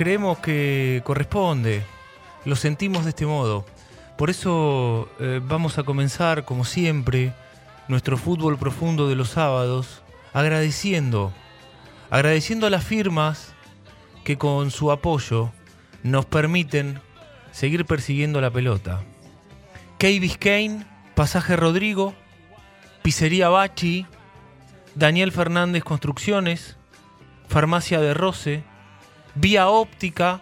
Creemos 0.00 0.38
que 0.38 1.02
corresponde, 1.04 1.82
lo 2.46 2.56
sentimos 2.56 3.04
de 3.04 3.10
este 3.10 3.26
modo. 3.26 3.66
Por 4.16 4.30
eso 4.30 5.10
eh, 5.20 5.42
vamos 5.44 5.76
a 5.76 5.82
comenzar, 5.82 6.46
como 6.46 6.64
siempre, 6.64 7.34
nuestro 7.86 8.16
fútbol 8.16 8.56
profundo 8.56 9.10
de 9.10 9.14
los 9.14 9.28
sábados, 9.28 10.00
agradeciendo, 10.32 11.34
agradeciendo 12.08 12.66
a 12.66 12.70
las 12.70 12.82
firmas 12.82 13.52
que 14.24 14.38
con 14.38 14.70
su 14.70 14.90
apoyo 14.90 15.52
nos 16.02 16.24
permiten 16.24 16.98
seguir 17.52 17.84
persiguiendo 17.84 18.40
la 18.40 18.50
pelota. 18.50 19.02
Key 19.98 20.18
Biscayne, 20.18 20.86
Pasaje 21.14 21.56
Rodrigo, 21.56 22.14
Pizzería 23.02 23.50
Bachi, 23.50 24.06
Daniel 24.94 25.30
Fernández 25.30 25.84
Construcciones, 25.84 26.78
Farmacia 27.48 28.00
de 28.00 28.14
Roce, 28.14 28.64
Vía 29.34 29.68
Óptica, 29.68 30.40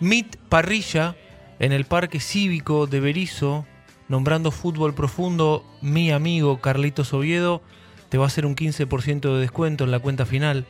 Mit 0.00 0.36
Parrilla 0.48 1.16
en 1.58 1.72
el 1.72 1.84
Parque 1.84 2.18
Cívico 2.18 2.86
de 2.86 3.00
Berizo, 3.00 3.66
nombrando 4.08 4.50
fútbol 4.50 4.94
profundo, 4.94 5.64
mi 5.80 6.10
amigo 6.10 6.60
Carlitos 6.60 7.14
Oviedo, 7.14 7.62
te 8.08 8.18
va 8.18 8.24
a 8.24 8.26
hacer 8.26 8.44
un 8.44 8.56
15% 8.56 9.34
de 9.34 9.40
descuento 9.40 9.84
en 9.84 9.90
la 9.90 10.00
cuenta 10.00 10.26
final. 10.26 10.66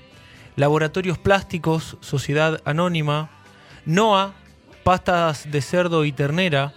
Laboratorios 0.56 1.18
Plásticos, 1.18 1.96
Sociedad 2.00 2.60
Anónima, 2.64 3.30
NOA, 3.86 4.34
Pastas 4.84 5.50
de 5.50 5.62
Cerdo 5.62 6.04
y 6.04 6.12
Ternera, 6.12 6.74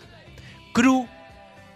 Cru, 0.74 1.08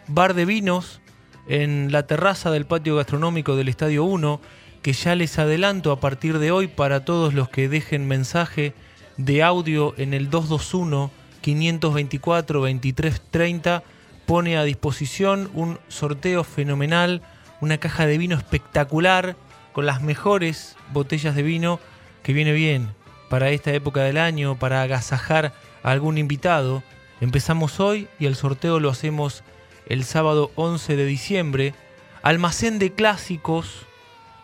Bar 0.07 0.34
de 0.34 0.45
Vinos, 0.45 1.01
en 1.47 1.91
la 1.91 2.07
terraza 2.07 2.51
del 2.51 2.66
patio 2.66 2.95
gastronómico 2.95 3.56
del 3.56 3.68
Estadio 3.68 4.06
1, 4.06 4.39
que 4.81 4.94
ya 4.94 5.16
les 5.16 5.40
adelanto 5.40 5.91
a 5.91 6.00
partir 6.00 6.40
de 6.40 6.51
hoy 6.51 6.67
para 6.67 7.06
todos 7.06 7.34
los 7.34 7.50
que 7.50 7.69
dejen 7.69 8.07
mensaje 8.07 8.73
de 9.17 9.44
audio 9.44 9.94
en 9.97 10.13
el 10.13 10.29
221 10.29 11.12
524 11.41 12.59
2330 12.59 13.84
pone 14.25 14.57
a 14.57 14.63
disposición 14.63 15.50
un 15.53 15.79
sorteo 15.88 16.44
fenomenal, 16.44 17.22
una 17.62 17.79
caja 17.79 18.06
de 18.06 18.18
vino 18.18 18.38
espectacular 18.38 19.35
con 19.73 19.85
las 19.85 20.01
mejores 20.01 20.75
botellas 20.94 21.35
de 21.35 21.44
vino 21.44 21.79
que 22.22 22.34
viene 22.34 22.53
bien 22.53 22.89
para 23.29 23.50
esta 23.50 23.73
época 23.73 24.01
del 24.01 24.18
año, 24.18 24.57
para 24.57 24.81
agasajar 24.81 25.53
a 25.84 25.91
algún 25.91 26.18
invitado. 26.18 26.84
Empezamos 27.22 27.79
hoy 27.79 28.07
y 28.19 28.25
el 28.25 28.35
sorteo 28.35 28.79
lo 28.79 28.89
hacemos 28.89 29.44
el 29.88 30.03
sábado 30.03 30.51
11 30.56 30.95
de 30.95 31.06
diciembre. 31.06 31.74
Almacén 32.21 32.80
de 32.80 32.94
clásicos 32.94 33.88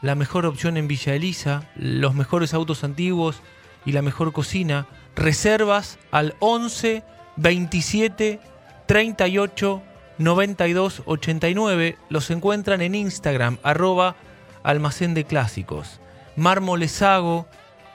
la 0.05 0.13
mejor 0.13 0.45
opción 0.45 0.77
en 0.77 0.87
Villa 0.87 1.15
Elisa, 1.15 1.67
los 1.75 2.13
mejores 2.13 2.53
autos 2.53 2.83
antiguos 2.83 3.41
y 3.87 3.91
la 3.91 4.03
mejor 4.03 4.33
cocina. 4.33 4.85
Reservas 5.15 5.97
al 6.11 6.35
11 6.41 7.03
27 7.37 8.39
38 8.85 9.81
92 10.19 11.01
89. 11.07 11.97
Los 12.09 12.29
encuentran 12.29 12.83
en 12.83 12.93
Instagram, 12.93 13.57
arroba 13.63 14.15
almacén 14.61 15.15
de 15.15 15.23
clásicos. 15.23 15.99
Mármoles 16.35 17.01
Hago, 17.01 17.47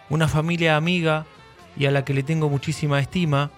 una 0.09 0.27
familia 0.27 0.77
amiga 0.77 1.27
y 1.77 1.87
a 1.87 1.93
la 1.93 2.05
que 2.05 2.13
le 2.13 2.25
tengo 2.25 2.49
muchísima 2.49 2.99
estima. 2.99 3.53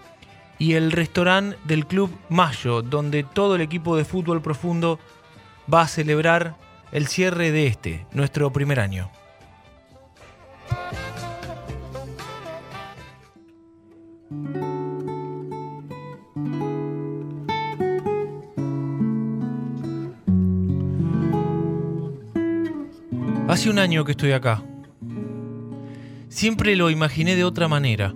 Y 0.58 0.74
el 0.74 0.92
restaurante 0.92 1.56
del 1.64 1.86
Club 1.86 2.14
Mayo, 2.28 2.82
donde 2.82 3.24
todo 3.24 3.54
el 3.54 3.62
equipo 3.62 3.96
de 3.96 4.04
fútbol 4.04 4.42
profundo 4.42 4.98
va 5.72 5.80
a 5.80 5.88
celebrar 5.88 6.60
el 6.92 7.06
cierre 7.06 7.50
de 7.52 7.66
este, 7.66 8.06
nuestro 8.12 8.52
primer 8.52 8.78
año. 8.78 9.10
Hace 23.48 23.68
un 23.68 23.78
año 23.78 24.04
que 24.04 24.12
estoy 24.12 24.32
acá. 24.32 24.62
Siempre 26.28 26.76
lo 26.76 26.90
imaginé 26.90 27.36
de 27.36 27.44
otra 27.44 27.68
manera. 27.68 28.14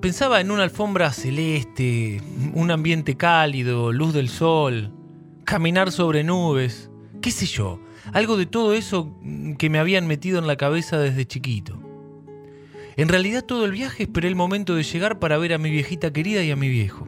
Pensaba 0.00 0.40
en 0.40 0.50
una 0.50 0.62
alfombra 0.62 1.12
celeste, 1.12 2.22
un 2.54 2.70
ambiente 2.70 3.16
cálido, 3.16 3.92
luz 3.92 4.12
del 4.14 4.28
sol, 4.28 4.92
caminar 5.44 5.90
sobre 5.90 6.22
nubes, 6.22 6.90
qué 7.28 7.32
sé 7.32 7.44
yo, 7.44 7.78
algo 8.14 8.38
de 8.38 8.46
todo 8.46 8.72
eso 8.72 9.14
que 9.58 9.68
me 9.68 9.78
habían 9.78 10.06
metido 10.06 10.38
en 10.38 10.46
la 10.46 10.56
cabeza 10.56 10.98
desde 10.98 11.26
chiquito. 11.26 11.78
En 12.96 13.08
realidad 13.08 13.44
todo 13.44 13.66
el 13.66 13.72
viaje 13.72 14.04
esperé 14.04 14.28
el 14.28 14.34
momento 14.34 14.74
de 14.74 14.82
llegar 14.82 15.18
para 15.18 15.36
ver 15.36 15.52
a 15.52 15.58
mi 15.58 15.70
viejita 15.70 16.10
querida 16.10 16.42
y 16.42 16.50
a 16.50 16.56
mi 16.56 16.70
viejo. 16.70 17.06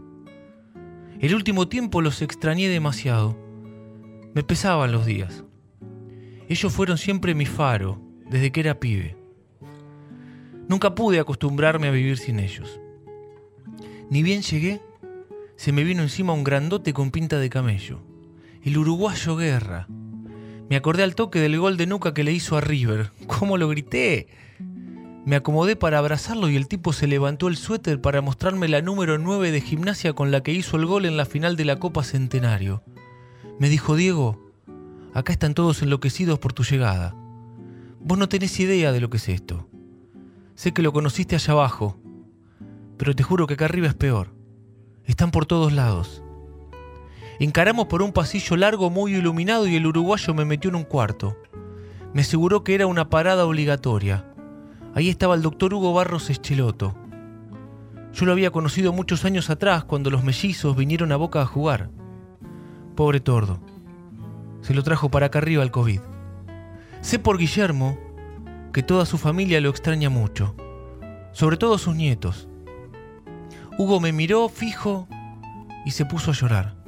El 1.21 1.35
último 1.35 1.69
tiempo 1.69 2.03
los 2.03 2.21
extrañé 2.21 2.69
demasiado. 2.69 3.35
Me 4.35 4.43
pesaban 4.43 4.93
los 4.93 5.07
días. 5.07 5.43
Ellos 6.51 6.71
fueron 6.71 6.99
siempre 6.99 7.35
mi 7.35 7.47
faro, 7.47 7.99
desde 8.29 8.53
que 8.53 8.61
era 8.61 8.79
pibe. 8.79 9.17
Nunca 10.69 10.95
pude 10.95 11.19
acostumbrarme 11.19 11.89
a 11.89 11.93
vivir 11.93 12.19
sin 12.19 12.41
ellos. 12.41 12.79
Ni 14.11 14.23
bien 14.23 14.43
llegué, 14.43 14.83
se 15.57 15.73
me 15.73 15.83
vino 15.83 16.03
encima 16.03 16.35
un 16.35 16.45
grandote 16.45 16.93
con 16.93 17.11
pinta 17.11 17.39
de 17.39 17.49
camello. 17.49 18.03
El 18.63 18.77
uruguayo 18.77 19.37
Guerra. 19.37 19.89
Me 20.71 20.77
acordé 20.77 21.03
al 21.03 21.17
toque 21.17 21.41
del 21.41 21.59
gol 21.59 21.77
de 21.77 21.89
nuca 21.89 22.15
que 22.15 22.23
le 22.23 22.33
hizo 22.33 22.57
a 22.57 22.61
River. 22.61 23.11
¿Cómo 23.27 23.59
lo 23.59 23.69
grité? 23.69 24.29
Me 25.27 25.35
acomodé 25.35 25.75
para 25.75 25.99
abrazarlo 25.99 26.49
y 26.49 26.55
el 26.55 26.69
tipo 26.69 26.93
se 26.93 27.09
levantó 27.09 27.49
el 27.49 27.57
suéter 27.57 28.01
para 28.01 28.21
mostrarme 28.21 28.69
la 28.69 28.81
número 28.81 29.19
9 29.19 29.51
de 29.51 29.61
gimnasia 29.61 30.13
con 30.13 30.31
la 30.31 30.45
que 30.45 30.53
hizo 30.53 30.77
el 30.77 30.87
gol 30.87 31.07
en 31.07 31.17
la 31.17 31.25
final 31.25 31.57
de 31.57 31.65
la 31.65 31.81
Copa 31.81 32.05
Centenario. 32.05 32.85
Me 33.59 33.69
dijo, 33.69 33.97
Diego, 33.97 34.49
acá 35.13 35.33
están 35.33 35.55
todos 35.55 35.83
enloquecidos 35.83 36.39
por 36.39 36.53
tu 36.53 36.63
llegada. 36.63 37.17
Vos 37.99 38.17
no 38.17 38.29
tenés 38.29 38.61
idea 38.61 38.93
de 38.93 39.01
lo 39.01 39.11
que 39.11 39.17
es 39.17 39.29
esto. 39.29 39.69
Sé 40.55 40.71
que 40.73 40.83
lo 40.83 40.93
conociste 40.93 41.35
allá 41.35 41.53
abajo, 41.53 41.99
pero 42.97 43.17
te 43.17 43.25
juro 43.25 43.49
que 43.49 43.55
acá 43.55 43.65
arriba 43.65 43.89
es 43.89 43.95
peor. 43.95 44.33
Están 45.05 45.33
por 45.33 45.47
todos 45.47 45.73
lados. 45.73 46.23
Encaramos 47.41 47.87
por 47.87 48.03
un 48.03 48.13
pasillo 48.13 48.57
largo 48.57 48.89
muy 48.89 49.17
iluminado 49.17 49.67
y 49.67 49.75
el 49.75 49.87
uruguayo 49.87 50.33
me 50.35 50.45
metió 50.45 50.71
en 50.71 50.77
un 50.77 50.85
cuarto. 50.85 51.37
Me 52.15 52.21
aseguró 52.21 52.63
que 52.63 52.77
era 52.77 52.87
una 52.87 53.11
parada 53.11 53.45
obligatoria 53.45 54.31
Ahí 54.93 55.09
estaba 55.09 55.37
el 55.37 55.43
doctor 55.43 55.73
Hugo 55.73 55.93
Barros 55.93 56.31
Escheloto. 56.31 56.97
Yo 58.13 58.27
lo 58.27 58.33
había 58.33 58.51
conocido 58.51 58.93
muchos 58.93 59.25
años 59.25 59.49
atrás 59.49 59.85
cuando 59.85 60.11
los 60.11 60.25
mellizos 60.25 60.77
vinieron 60.77 61.13
a 61.13 61.17
Boca 61.17 61.43
a 61.43 61.47
jugar. 61.47 61.91
Pobre 62.97 63.21
tordo. 63.21 63.61
Se 64.63 64.75
lo 64.75 64.83
trajo 64.83 65.09
para 65.09 65.27
acá 65.27 65.39
arriba 65.39 65.63
el 65.63 65.71
COVID. 65.71 66.01
Sé 67.03 67.21
por 67.21 67.39
Guillermo 67.39 67.99
que 68.73 68.83
toda 68.83 69.07
su 69.07 69.17
familia 69.17 69.61
lo 69.61 69.71
extraña 69.71 70.11
mucho, 70.11 70.57
sobre 71.33 71.57
todo 71.57 71.79
sus 71.79 71.95
nietos. 71.95 72.49
Hugo 73.79 74.01
me 74.01 74.13
miró 74.13 74.49
fijo 74.49 75.07
y 75.87 75.93
se 75.93 76.05
puso 76.05 76.33
a 76.33 76.35
llorar. 76.35 76.80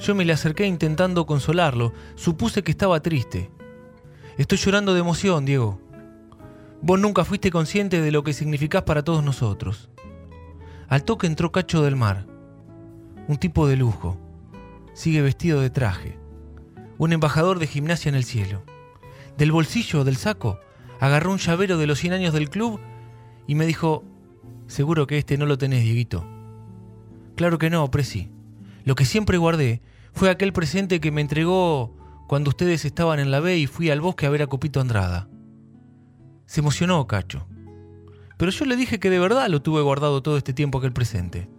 Yo 0.00 0.14
me 0.14 0.24
le 0.24 0.32
acerqué 0.32 0.66
intentando 0.66 1.26
consolarlo, 1.26 1.92
supuse 2.14 2.62
que 2.62 2.70
estaba 2.70 3.00
triste. 3.00 3.50
Estoy 4.36 4.58
llorando 4.58 4.94
de 4.94 5.00
emoción, 5.00 5.44
Diego. 5.44 5.80
Vos 6.80 7.00
nunca 7.00 7.24
fuiste 7.24 7.50
consciente 7.50 8.00
de 8.00 8.12
lo 8.12 8.22
que 8.22 8.32
significás 8.32 8.82
para 8.82 9.02
todos 9.02 9.24
nosotros. 9.24 9.90
Al 10.88 11.02
toque 11.02 11.26
entró 11.26 11.50
Cacho 11.50 11.82
del 11.82 11.96
Mar, 11.96 12.26
un 13.26 13.36
tipo 13.36 13.66
de 13.66 13.76
lujo. 13.76 14.16
Sigue 14.94 15.20
vestido 15.20 15.60
de 15.60 15.70
traje. 15.70 16.18
Un 16.96 17.12
embajador 17.12 17.58
de 17.58 17.66
gimnasia 17.66 18.08
en 18.08 18.14
el 18.14 18.24
cielo. 18.24 18.62
Del 19.36 19.52
bolsillo 19.52 20.04
del 20.04 20.16
saco 20.16 20.58
agarró 21.00 21.32
un 21.32 21.38
llavero 21.38 21.76
de 21.76 21.86
los 21.86 21.98
100 21.98 22.12
años 22.12 22.32
del 22.32 22.50
club 22.50 22.80
y 23.46 23.54
me 23.54 23.66
dijo, 23.66 24.04
seguro 24.66 25.06
que 25.06 25.18
este 25.18 25.36
no 25.38 25.46
lo 25.46 25.58
tenés, 25.58 25.82
Dieguito. 25.82 26.24
Claro 27.36 27.58
que 27.58 27.70
no, 27.70 27.90
Presi. 27.90 28.30
Lo 28.88 28.94
que 28.94 29.04
siempre 29.04 29.36
guardé 29.36 29.82
fue 30.14 30.30
aquel 30.30 30.54
presente 30.54 30.98
que 30.98 31.12
me 31.12 31.20
entregó 31.20 31.94
cuando 32.26 32.48
ustedes 32.48 32.86
estaban 32.86 33.18
en 33.18 33.30
la 33.30 33.38
B 33.38 33.58
y 33.58 33.66
fui 33.66 33.90
al 33.90 34.00
bosque 34.00 34.24
a 34.24 34.30
ver 34.30 34.40
a 34.40 34.46
Copito 34.46 34.80
Andrada. 34.80 35.28
Se 36.46 36.60
emocionó 36.60 37.06
Cacho. 37.06 37.46
Pero 38.38 38.50
yo 38.50 38.64
le 38.64 38.76
dije 38.76 38.98
que 38.98 39.10
de 39.10 39.18
verdad 39.18 39.46
lo 39.50 39.60
tuve 39.60 39.82
guardado 39.82 40.22
todo 40.22 40.38
este 40.38 40.54
tiempo 40.54 40.78
aquel 40.78 40.94
presente. 40.94 41.50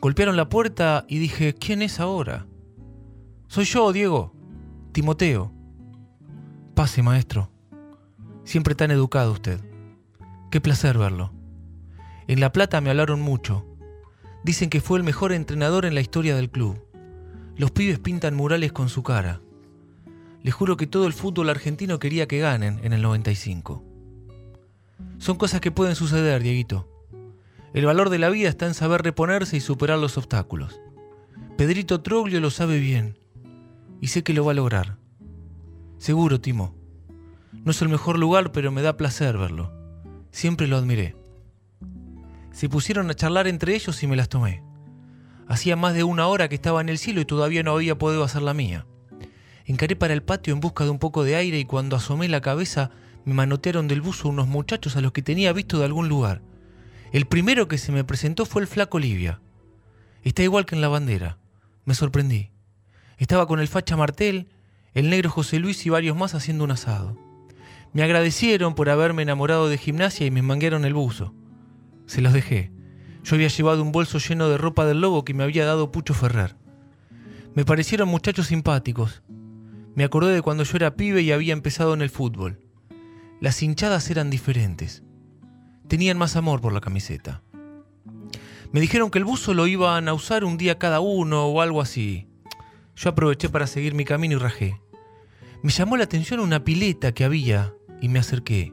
Golpearon 0.00 0.36
la 0.36 0.48
puerta 0.48 1.04
y 1.06 1.20
dije, 1.20 1.54
¿quién 1.54 1.80
es 1.80 2.00
ahora? 2.00 2.48
Soy 3.46 3.66
yo, 3.66 3.92
Diego. 3.92 4.34
Timoteo. 4.90 5.52
Pase, 6.74 7.04
maestro. 7.04 7.52
Siempre 8.42 8.74
tan 8.74 8.90
educado 8.90 9.30
usted. 9.30 9.60
Qué 10.50 10.60
placer 10.60 10.98
verlo. 10.98 11.32
En 12.26 12.40
La 12.40 12.50
Plata 12.50 12.80
me 12.80 12.90
hablaron 12.90 13.20
mucho. 13.20 13.69
Dicen 14.42 14.70
que 14.70 14.80
fue 14.80 14.98
el 14.98 15.04
mejor 15.04 15.32
entrenador 15.32 15.84
en 15.84 15.94
la 15.94 16.00
historia 16.00 16.34
del 16.34 16.50
club. 16.50 16.82
Los 17.56 17.70
pibes 17.70 17.98
pintan 17.98 18.34
murales 18.34 18.72
con 18.72 18.88
su 18.88 19.02
cara. 19.02 19.40
Les 20.42 20.54
juro 20.54 20.76
que 20.76 20.86
todo 20.86 21.06
el 21.06 21.12
fútbol 21.12 21.50
argentino 21.50 21.98
quería 21.98 22.26
que 22.26 22.38
ganen 22.38 22.80
en 22.82 22.92
el 22.92 23.02
95. 23.02 23.84
Son 25.18 25.36
cosas 25.36 25.60
que 25.60 25.70
pueden 25.70 25.94
suceder, 25.94 26.42
Dieguito. 26.42 26.88
El 27.74 27.84
valor 27.84 28.08
de 28.08 28.18
la 28.18 28.30
vida 28.30 28.48
está 28.48 28.66
en 28.66 28.74
saber 28.74 29.02
reponerse 29.02 29.56
y 29.56 29.60
superar 29.60 29.98
los 29.98 30.16
obstáculos. 30.16 30.80
Pedrito 31.58 32.00
Troglio 32.00 32.40
lo 32.40 32.50
sabe 32.50 32.78
bien 32.78 33.18
y 34.00 34.08
sé 34.08 34.22
que 34.22 34.32
lo 34.32 34.44
va 34.44 34.52
a 34.52 34.54
lograr. 34.54 34.96
Seguro, 35.98 36.40
Timo. 36.40 36.74
No 37.52 37.72
es 37.72 37.82
el 37.82 37.90
mejor 37.90 38.18
lugar, 38.18 38.52
pero 38.52 38.72
me 38.72 38.80
da 38.80 38.96
placer 38.96 39.36
verlo. 39.36 39.70
Siempre 40.30 40.66
lo 40.66 40.78
admiré. 40.78 41.19
Se 42.52 42.68
pusieron 42.68 43.10
a 43.10 43.14
charlar 43.14 43.46
entre 43.46 43.74
ellos 43.74 44.02
y 44.02 44.06
me 44.06 44.16
las 44.16 44.28
tomé. 44.28 44.62
Hacía 45.48 45.76
más 45.76 45.94
de 45.94 46.04
una 46.04 46.26
hora 46.26 46.48
que 46.48 46.54
estaba 46.54 46.80
en 46.80 46.88
el 46.88 46.98
cielo 46.98 47.20
y 47.20 47.24
todavía 47.24 47.62
no 47.62 47.72
había 47.72 47.98
podido 47.98 48.22
hacer 48.22 48.42
la 48.42 48.54
mía. 48.54 48.86
Encaré 49.64 49.96
para 49.96 50.14
el 50.14 50.22
patio 50.22 50.52
en 50.52 50.60
busca 50.60 50.84
de 50.84 50.90
un 50.90 50.98
poco 50.98 51.24
de 51.24 51.36
aire 51.36 51.58
y 51.58 51.64
cuando 51.64 51.96
asomé 51.96 52.28
la 52.28 52.40
cabeza 52.40 52.90
me 53.24 53.34
manotearon 53.34 53.88
del 53.88 54.00
buzo 54.00 54.28
unos 54.28 54.48
muchachos 54.48 54.96
a 54.96 55.00
los 55.00 55.12
que 55.12 55.22
tenía 55.22 55.52
visto 55.52 55.78
de 55.78 55.84
algún 55.84 56.08
lugar. 56.08 56.42
El 57.12 57.26
primero 57.26 57.68
que 57.68 57.78
se 57.78 57.92
me 57.92 58.04
presentó 58.04 58.46
fue 58.46 58.62
el 58.62 58.68
flaco 58.68 58.98
Livia. 58.98 59.40
Está 60.22 60.42
igual 60.42 60.66
que 60.66 60.74
en 60.74 60.80
la 60.80 60.88
bandera. 60.88 61.38
Me 61.84 61.94
sorprendí. 61.94 62.50
Estaba 63.18 63.46
con 63.46 63.60
el 63.60 63.68
facha 63.68 63.96
Martel, 63.96 64.48
el 64.94 65.10
negro 65.10 65.30
José 65.30 65.58
Luis 65.58 65.84
y 65.86 65.90
varios 65.90 66.16
más 66.16 66.34
haciendo 66.34 66.64
un 66.64 66.70
asado. 66.70 67.16
Me 67.92 68.02
agradecieron 68.02 68.74
por 68.74 68.88
haberme 68.88 69.22
enamorado 69.22 69.68
de 69.68 69.78
gimnasia 69.78 70.26
y 70.26 70.30
me 70.30 70.42
manguearon 70.42 70.84
el 70.84 70.94
buzo. 70.94 71.34
Se 72.10 72.20
los 72.20 72.32
dejé. 72.32 72.72
Yo 73.22 73.36
había 73.36 73.46
llevado 73.46 73.84
un 73.84 73.92
bolso 73.92 74.18
lleno 74.18 74.48
de 74.48 74.58
ropa 74.58 74.84
del 74.84 75.00
lobo 75.00 75.24
que 75.24 75.32
me 75.32 75.44
había 75.44 75.64
dado 75.64 75.92
Pucho 75.92 76.12
Ferrer. 76.12 76.56
Me 77.54 77.64
parecieron 77.64 78.08
muchachos 78.08 78.48
simpáticos, 78.48 79.22
me 79.94 80.02
acordé 80.02 80.34
de 80.34 80.42
cuando 80.42 80.64
yo 80.64 80.76
era 80.76 80.96
pibe 80.96 81.22
y 81.22 81.30
había 81.30 81.52
empezado 81.52 81.94
en 81.94 82.02
el 82.02 82.10
fútbol. 82.10 82.58
Las 83.40 83.62
hinchadas 83.62 84.10
eran 84.10 84.28
diferentes. 84.28 85.04
Tenían 85.86 86.18
más 86.18 86.34
amor 86.34 86.60
por 86.60 86.72
la 86.72 86.80
camiseta. 86.80 87.44
Me 88.72 88.80
dijeron 88.80 89.12
que 89.12 89.18
el 89.18 89.24
buzo 89.24 89.54
lo 89.54 89.68
iban 89.68 90.08
a 90.08 90.12
usar 90.12 90.44
un 90.44 90.56
día 90.56 90.80
cada 90.80 90.98
uno 90.98 91.46
o 91.46 91.60
algo 91.60 91.80
así. 91.80 92.26
Yo 92.96 93.10
aproveché 93.10 93.48
para 93.50 93.68
seguir 93.68 93.94
mi 93.94 94.04
camino 94.04 94.34
y 94.34 94.38
rajé. 94.40 94.80
Me 95.62 95.70
llamó 95.70 95.96
la 95.96 96.04
atención 96.04 96.40
una 96.40 96.64
pileta 96.64 97.12
que 97.12 97.22
había 97.22 97.72
y 98.00 98.08
me 98.08 98.18
acerqué. 98.18 98.72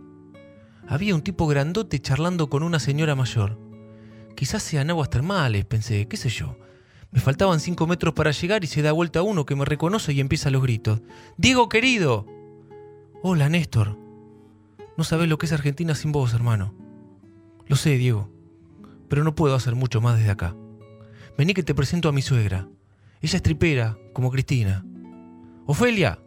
Había 0.87 1.15
un 1.15 1.21
tipo 1.21 1.47
grandote 1.47 1.99
charlando 1.99 2.49
con 2.49 2.63
una 2.63 2.79
señora 2.79 3.15
mayor. 3.15 3.59
Quizás 4.35 4.63
sean 4.63 4.89
aguas 4.89 5.09
termales, 5.09 5.65
pensé, 5.65 6.07
qué 6.07 6.15
sé 6.15 6.29
yo. 6.29 6.57
Me 7.11 7.19
faltaban 7.19 7.59
cinco 7.59 7.87
metros 7.87 8.13
para 8.13 8.31
llegar 8.31 8.63
y 8.63 8.67
se 8.67 8.81
da 8.81 8.91
vuelta 8.93 9.21
uno 9.21 9.45
que 9.45 9.55
me 9.55 9.65
reconoce 9.65 10.13
y 10.13 10.21
empieza 10.21 10.49
los 10.49 10.61
gritos. 10.61 11.01
Diego 11.37 11.67
querido. 11.67 12.25
Hola, 13.21 13.49
Néstor. 13.49 13.97
No 14.95 15.03
sabes 15.03 15.27
lo 15.27 15.37
que 15.37 15.45
es 15.45 15.51
Argentina 15.51 15.93
sin 15.93 16.11
vos, 16.11 16.33
hermano. 16.33 16.73
Lo 17.67 17.75
sé, 17.75 17.97
Diego, 17.97 18.29
pero 19.09 19.23
no 19.23 19.35
puedo 19.35 19.55
hacer 19.55 19.75
mucho 19.75 19.99
más 19.99 20.17
desde 20.17 20.31
acá. 20.31 20.55
Vení 21.37 21.53
que 21.53 21.63
te 21.63 21.75
presento 21.75 22.07
a 22.07 22.13
mi 22.13 22.21
suegra. 22.21 22.67
Ella 23.21 23.35
es 23.35 23.43
tripera, 23.43 23.97
como 24.13 24.31
Cristina. 24.31 24.85
Ofelia, 25.65 26.19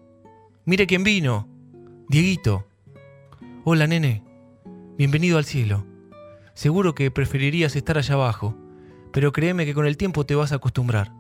mire 0.67 0.87
quién 0.87 1.03
vino. 1.03 1.49
Dieguito. 2.09 2.67
Hola, 3.65 3.87
nene. 3.87 4.30
Bienvenido 5.01 5.39
al 5.39 5.47
cielo. 5.47 5.87
Seguro 6.53 6.95
que 6.95 7.11
preferirías 7.11 7.75
estar 7.75 7.97
allá 7.97 8.17
abajo, 8.17 8.55
pero 9.15 9.33
créeme 9.33 9.65
que 9.65 9.73
con 9.73 9.87
el 9.87 9.97
tiempo 9.97 10.27
te 10.27 10.35
vas 10.35 10.53
a 10.53 10.57
acostumbrar. 10.57 11.15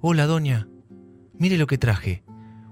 Hola, 0.00 0.24
doña. 0.24 0.66
Mire 1.34 1.58
lo 1.58 1.66
que 1.66 1.76
traje. 1.76 2.24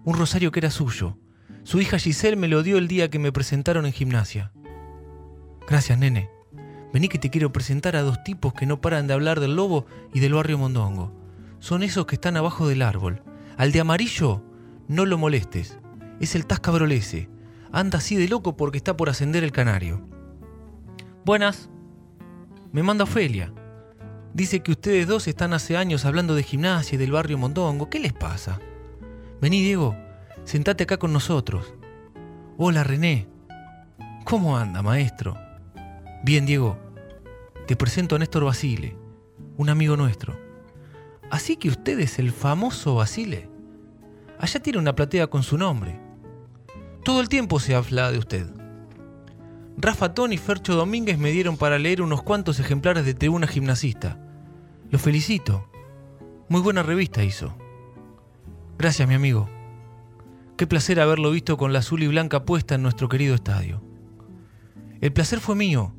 Un 0.06 0.16
rosario 0.16 0.50
que 0.50 0.60
era 0.60 0.70
suyo. 0.70 1.18
Su 1.62 1.78
hija 1.78 1.98
Giselle 1.98 2.36
me 2.36 2.48
lo 2.48 2.62
dio 2.62 2.78
el 2.78 2.88
día 2.88 3.10
que 3.10 3.18
me 3.18 3.32
presentaron 3.32 3.84
en 3.84 3.92
gimnasia. 3.92 4.50
Gracias, 5.68 5.98
nene. 5.98 6.30
Vení 6.90 7.10
que 7.10 7.18
te 7.18 7.28
quiero 7.28 7.52
presentar 7.52 7.94
a 7.94 8.00
dos 8.00 8.24
tipos 8.24 8.54
que 8.54 8.64
no 8.64 8.80
paran 8.80 9.08
de 9.08 9.12
hablar 9.12 9.40
del 9.40 9.56
lobo 9.56 9.84
y 10.14 10.20
del 10.20 10.32
barrio 10.32 10.56
Mondongo. 10.56 11.12
Son 11.58 11.82
esos 11.82 12.06
que 12.06 12.14
están 12.14 12.38
abajo 12.38 12.66
del 12.66 12.80
árbol. 12.80 13.22
Al 13.58 13.72
de 13.72 13.80
amarillo, 13.80 14.42
no 14.88 15.04
lo 15.04 15.18
molestes. 15.18 15.78
Es 16.18 16.34
el 16.34 16.46
Tascabrolese. 16.46 17.28
Anda 17.72 17.98
así 17.98 18.16
de 18.16 18.28
loco 18.28 18.56
porque 18.56 18.78
está 18.78 18.96
por 18.96 19.08
ascender 19.08 19.44
el 19.44 19.52
canario. 19.52 20.00
Buenas. 21.24 21.68
Me 22.72 22.82
manda 22.82 23.04
Ofelia. 23.04 23.52
Dice 24.34 24.60
que 24.60 24.72
ustedes 24.72 25.06
dos 25.06 25.26
están 25.28 25.52
hace 25.52 25.76
años 25.76 26.04
hablando 26.04 26.34
de 26.34 26.42
gimnasia 26.42 26.96
y 26.96 26.98
del 26.98 27.12
barrio 27.12 27.38
Mondongo. 27.38 27.90
¿Qué 27.90 27.98
les 27.98 28.12
pasa? 28.12 28.60
Vení, 29.40 29.62
Diego. 29.62 29.96
Sentate 30.44 30.84
acá 30.84 30.96
con 30.96 31.12
nosotros. 31.12 31.74
Hola, 32.56 32.84
René. 32.84 33.28
¿Cómo 34.24 34.56
anda, 34.56 34.82
maestro? 34.82 35.36
Bien, 36.22 36.46
Diego. 36.46 36.78
Te 37.66 37.76
presento 37.76 38.16
a 38.16 38.18
Néstor 38.18 38.44
Basile, 38.44 38.96
un 39.56 39.68
amigo 39.68 39.96
nuestro. 39.96 40.38
Así 41.30 41.56
que 41.56 41.68
usted 41.68 42.00
es 42.00 42.18
el 42.18 42.32
famoso 42.32 42.94
Basile. 42.94 43.50
Allá 44.38 44.60
tiene 44.60 44.78
una 44.78 44.94
platea 44.94 45.26
con 45.26 45.42
su 45.42 45.58
nombre. 45.58 46.07
Todo 47.08 47.22
el 47.22 47.30
tiempo 47.30 47.58
se 47.58 47.74
habla 47.74 48.12
de 48.12 48.18
usted. 48.18 48.46
Rafa 49.78 50.12
Tón 50.12 50.34
y 50.34 50.36
Fercho 50.36 50.74
Domínguez 50.74 51.16
me 51.16 51.30
dieron 51.30 51.56
para 51.56 51.78
leer 51.78 52.02
unos 52.02 52.22
cuantos 52.22 52.60
ejemplares 52.60 53.06
de 53.06 53.14
Tribuna 53.14 53.46
Gimnasista. 53.46 54.20
Lo 54.90 54.98
felicito. 54.98 55.70
Muy 56.50 56.60
buena 56.60 56.82
revista 56.82 57.24
hizo. 57.24 57.56
Gracias, 58.76 59.08
mi 59.08 59.14
amigo. 59.14 59.48
Qué 60.58 60.66
placer 60.66 61.00
haberlo 61.00 61.30
visto 61.30 61.56
con 61.56 61.72
la 61.72 61.78
azul 61.78 62.02
y 62.02 62.08
blanca 62.08 62.44
puesta 62.44 62.74
en 62.74 62.82
nuestro 62.82 63.08
querido 63.08 63.34
estadio. 63.34 63.82
El 65.00 65.10
placer 65.14 65.40
fue 65.40 65.54
mío. 65.54 65.94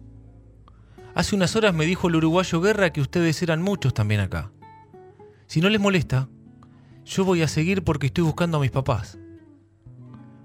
Hace 1.16 1.36
unas 1.36 1.56
horas 1.56 1.74
me 1.74 1.88
dijo 1.88 2.08
el 2.08 2.18
uruguayo 2.18 2.62
Guerra 2.62 2.94
que 2.94 3.02
ustedes 3.02 3.42
eran 3.42 3.64
muchos 3.64 3.96
también 3.96 4.22
acá. 4.22 4.52
Si 5.48 5.60
no 5.60 5.70
les 5.70 5.82
molesta, 5.82 6.30
yo 7.04 7.26
voy 7.26 7.42
a 7.42 7.48
seguir 7.48 7.84
porque 7.84 8.06
estoy 8.06 8.26
buscando 8.26 8.58
a 8.58 8.62
mis 8.62 8.70
papás. 8.70 9.18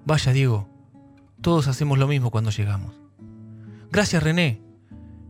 Vaya, 0.06 0.32
Diego, 0.32 0.68
todos 1.40 1.66
hacemos 1.66 1.98
lo 1.98 2.06
mismo 2.06 2.30
cuando 2.30 2.50
llegamos. 2.50 2.94
Gracias, 3.90 4.22
René, 4.22 4.60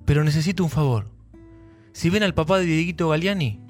pero 0.04 0.24
necesito 0.24 0.64
un 0.64 0.70
favor. 0.70 1.10
Si 1.92 2.10
ven 2.10 2.24
al 2.24 2.34
papá 2.34 2.58
de 2.58 2.64
Dieguito 2.64 3.08
Galiani, 3.08 3.60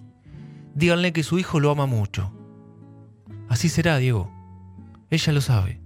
díganle 0.74 1.12
que 1.12 1.22
su 1.22 1.38
hijo 1.38 1.60
lo 1.60 1.70
ama 1.70 1.86
mucho. 1.86 2.32
Así 3.48 3.68
será, 3.68 3.98
Diego. 3.98 4.30
Ella 5.10 5.32
lo 5.32 5.40
sabe. 5.40 5.80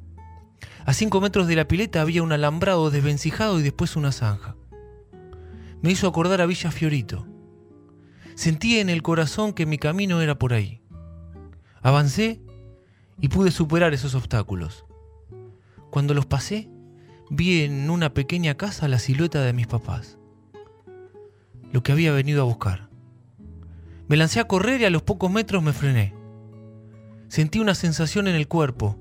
A 0.87 0.94
cinco 0.94 1.20
metros 1.20 1.46
de 1.48 1.56
la 1.56 1.68
pileta 1.68 2.00
había 2.00 2.22
un 2.22 2.32
alambrado 2.32 2.90
desvencijado 2.90 3.58
y 3.58 3.62
después 3.62 3.96
una 3.96 4.12
zanja. 4.12 4.56
Me 5.82 5.90
hizo 5.90 6.06
acordar 6.08 6.40
a 6.40 6.46
Villa 6.46 6.70
Fiorito. 6.70 7.26
Sentí 8.37 8.78
en 8.78 8.88
el 8.88 9.02
corazón 9.02 9.52
que 9.52 9.66
mi 9.66 9.78
camino 9.78 10.20
era 10.20 10.38
por 10.38 10.52
ahí. 10.52 10.80
Avancé 11.82 12.40
y 13.20 13.28
pude 13.28 13.50
superar 13.50 13.92
esos 13.94 14.14
obstáculos. 14.14 14.84
Cuando 15.98 16.14
los 16.14 16.26
pasé, 16.26 16.70
vi 17.28 17.62
en 17.62 17.90
una 17.90 18.14
pequeña 18.14 18.54
casa 18.54 18.86
la 18.86 19.00
silueta 19.00 19.42
de 19.42 19.52
mis 19.52 19.66
papás. 19.66 20.16
Lo 21.72 21.82
que 21.82 21.90
había 21.90 22.12
venido 22.12 22.40
a 22.40 22.44
buscar. 22.44 22.88
Me 24.06 24.16
lancé 24.16 24.38
a 24.38 24.46
correr 24.46 24.80
y 24.80 24.84
a 24.84 24.90
los 24.90 25.02
pocos 25.02 25.28
metros 25.28 25.60
me 25.60 25.72
frené. 25.72 26.14
Sentí 27.26 27.58
una 27.58 27.74
sensación 27.74 28.28
en 28.28 28.36
el 28.36 28.46
cuerpo, 28.46 28.96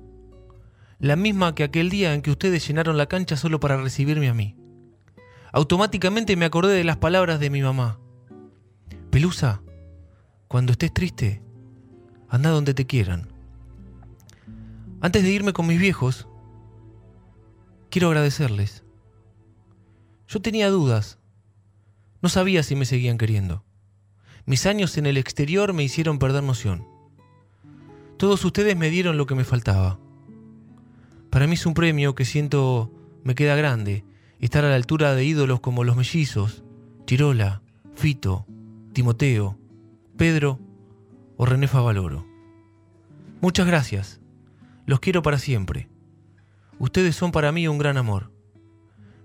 la 0.98 1.14
misma 1.14 1.54
que 1.54 1.62
aquel 1.62 1.88
día 1.88 2.14
en 2.14 2.20
que 2.20 2.32
ustedes 2.32 2.66
llenaron 2.66 2.96
la 2.96 3.06
cancha 3.06 3.36
solo 3.36 3.60
para 3.60 3.80
recibirme 3.80 4.28
a 4.28 4.34
mí. 4.34 4.56
Automáticamente 5.52 6.34
me 6.34 6.46
acordé 6.46 6.74
de 6.74 6.82
las 6.82 6.96
palabras 6.96 7.38
de 7.38 7.50
mi 7.50 7.62
mamá. 7.62 8.00
Pelusa, 9.10 9.62
cuando 10.48 10.72
estés 10.72 10.92
triste, 10.92 11.42
anda 12.28 12.50
donde 12.50 12.74
te 12.74 12.88
quieran. 12.88 13.28
Antes 15.00 15.22
de 15.22 15.30
irme 15.30 15.52
con 15.52 15.68
mis 15.68 15.78
viejos, 15.78 16.26
quiero 17.90 18.08
agradecerles. 18.08 18.84
Yo 20.28 20.40
tenía 20.40 20.68
dudas. 20.70 21.18
No 22.20 22.28
sabía 22.28 22.62
si 22.62 22.74
me 22.74 22.84
seguían 22.84 23.18
queriendo. 23.18 23.64
Mis 24.44 24.66
años 24.66 24.96
en 24.98 25.06
el 25.06 25.16
exterior 25.16 25.72
me 25.72 25.84
hicieron 25.84 26.18
perder 26.18 26.42
noción. 26.42 26.86
Todos 28.16 28.44
ustedes 28.44 28.76
me 28.76 28.90
dieron 28.90 29.16
lo 29.16 29.26
que 29.26 29.34
me 29.34 29.44
faltaba. 29.44 29.98
Para 31.30 31.46
mí 31.46 31.54
es 31.54 31.66
un 31.66 31.74
premio 31.74 32.14
que 32.14 32.24
siento 32.24 32.92
me 33.22 33.34
queda 33.34 33.56
grande, 33.56 34.04
estar 34.40 34.64
a 34.64 34.70
la 34.70 34.76
altura 34.76 35.14
de 35.14 35.24
ídolos 35.24 35.60
como 35.60 35.84
los 35.84 35.96
mellizos, 35.96 36.64
Chirola, 37.06 37.62
Fito, 37.94 38.46
Timoteo, 38.92 39.58
Pedro 40.16 40.58
o 41.36 41.46
René 41.46 41.68
Favaloro. 41.68 42.26
Muchas 43.40 43.66
gracias. 43.66 44.20
Los 44.86 45.00
quiero 45.00 45.22
para 45.22 45.38
siempre. 45.38 45.88
Ustedes 46.78 47.16
son 47.16 47.32
para 47.32 47.50
mí 47.50 47.66
un 47.66 47.78
gran 47.78 47.96
amor. 47.96 48.30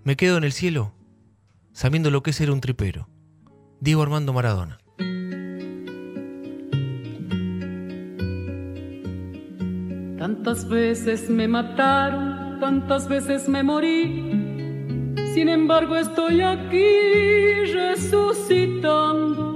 Me 0.03 0.15
quedo 0.15 0.38
en 0.38 0.43
el 0.43 0.51
cielo 0.51 0.93
sabiendo 1.72 2.10
lo 2.10 2.24
que 2.24 2.31
es 2.31 2.36
ser 2.36 2.50
un 2.50 2.62
tripero. 2.62 3.07
Diego 3.79 4.01
Armando 4.01 4.33
Maradona. 4.33 4.79
Tantas 10.17 10.67
veces 10.67 11.29
me 11.29 11.48
mataron, 11.48 12.60
tantas 12.60 13.07
veces 13.07 13.48
me 13.48 13.62
morí. 13.62 15.13
Sin 15.33 15.50
embargo 15.50 15.95
estoy 15.95 16.41
aquí 16.41 17.65
resucitando. 17.74 19.53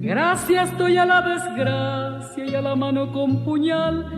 Gracias 0.00 0.70
estoy 0.70 0.96
a 0.96 1.06
la 1.06 1.22
desgracia 1.22 2.44
y 2.44 2.54
a 2.54 2.60
la 2.60 2.74
mano 2.74 3.12
con 3.12 3.44
puñal 3.44 4.17